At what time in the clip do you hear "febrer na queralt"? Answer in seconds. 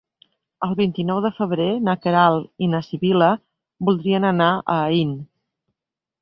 1.39-2.65